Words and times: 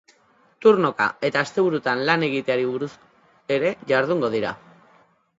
Turnoka 0.65 1.05
eta 1.27 1.41
asteburuetan 1.47 2.01
lan 2.07 2.25
egiteari 2.27 2.65
buruz 2.69 2.89
ere 3.57 3.75
jardungo 3.93 4.31
dira. 4.37 4.55